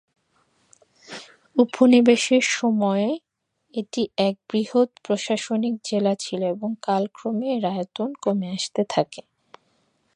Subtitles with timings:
[1.55, 3.09] উপনিবেশের সময়ে
[3.73, 9.21] এটি এক বৃহৎ প্রশাসনিক জেলা ছিল এবং কালক্রমে এর আয়তন কমে আসতে থাকে।